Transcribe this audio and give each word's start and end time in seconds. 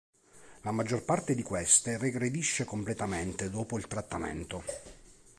La 0.63 0.71
maggior 0.71 1.03
parte 1.05 1.35
di 1.35 1.43
queste 1.43 1.99
regredisce 1.99 2.65
completamente 2.65 3.51
dopo 3.51 3.77
il 3.77 3.85
trattamento. 3.85 4.63